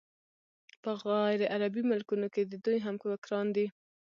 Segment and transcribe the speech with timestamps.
[0.81, 3.67] په غیرعربي ملکونو کې د دوی همفکران دي.